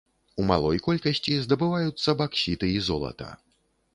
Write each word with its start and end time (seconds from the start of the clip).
У 0.43 0.45
малой 0.51 0.79
колькасці 0.87 1.35
здабываюцца 1.43 2.17
баксіты 2.21 2.73
і 2.79 2.83
золата. 2.87 3.29